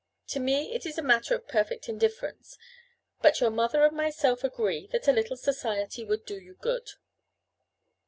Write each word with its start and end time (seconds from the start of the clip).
To 0.29 0.39
me 0.39 0.73
it 0.73 0.87
is 0.87 0.97
a 0.97 1.03
matter 1.03 1.35
of 1.35 1.47
perfect 1.47 1.87
indifference; 1.87 2.57
but 3.21 3.39
your 3.39 3.51
mother 3.51 3.85
and 3.85 3.95
myself 3.95 4.43
agreed 4.43 4.89
that 4.93 5.07
a 5.07 5.11
little 5.13 5.37
society 5.37 6.03
would 6.03 6.25
do 6.25 6.39
you 6.41 6.55
good." 6.55 6.89